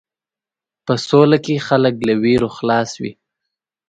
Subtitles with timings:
[0.85, 3.11] په سوله کې خلک له وېرو خلاص وي.